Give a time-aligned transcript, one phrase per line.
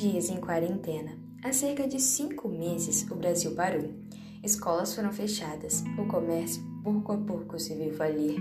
[0.00, 1.12] dias em quarentena.
[1.44, 3.92] Há cerca de cinco meses o Brasil parou.
[4.42, 8.40] Escolas foram fechadas, o comércio pouco a pouco se viu falir.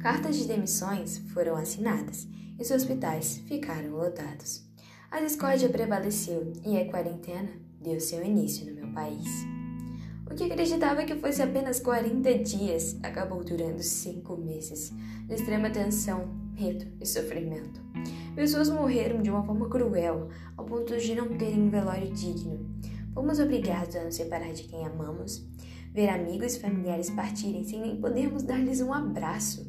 [0.00, 2.26] Cartas de demissões foram assinadas
[2.58, 4.64] e os hospitais ficaram lotados.
[5.10, 9.28] A discórdia prevaleceu e a quarentena deu seu início no meu país.
[10.30, 14.94] O que acreditava que fosse apenas 40 dias acabou durando cinco meses
[15.26, 16.26] de extrema tensão,
[16.58, 17.80] medo e sofrimento.
[18.36, 22.68] Pessoas morreram de uma forma cruel, ao ponto de não terem um velório digno.
[23.14, 25.42] Fomos obrigados a nos separar de quem amamos,
[25.94, 29.66] ver amigos e familiares partirem sem nem podermos dar-lhes um abraço.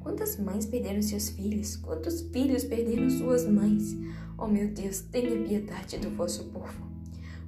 [0.00, 1.76] Quantas mães perderam seus filhos?
[1.76, 3.96] Quantos filhos perderam suas mães?
[4.36, 6.87] Oh meu Deus, tenha piedade do vosso povo.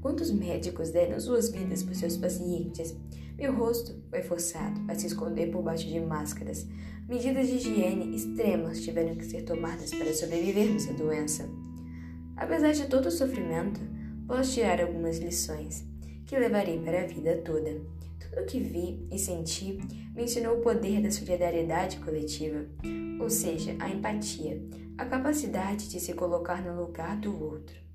[0.00, 2.96] Quantos médicos deram suas vidas por seus pacientes?
[3.36, 6.66] Meu rosto foi forçado a se esconder por baixo de máscaras.
[7.06, 11.46] Medidas de higiene extremas tiveram que ser tomadas para sobrevivermos à doença.
[12.34, 13.80] Apesar de todo o sofrimento,
[14.26, 15.84] posso tirar algumas lições
[16.24, 17.70] que levarei para a vida toda.
[18.18, 19.78] Tudo o que vi e senti
[20.14, 22.64] me ensinou o poder da solidariedade coletiva,
[23.20, 24.62] ou seja, a empatia,
[24.96, 27.89] a capacidade de se colocar no lugar do outro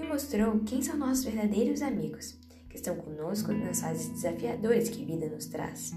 [0.00, 5.06] me mostrou quem são nossos verdadeiros amigos, que estão conosco nas fases desafiadoras que a
[5.06, 5.92] vida nos traz.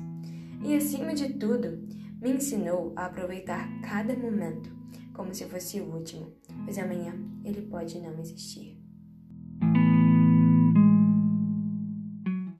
[0.61, 1.87] E acima de tudo,
[2.21, 4.69] me ensinou a aproveitar cada momento
[5.13, 6.33] como se fosse o último,
[6.65, 7.13] pois amanhã
[7.45, 8.72] ele pode não existir.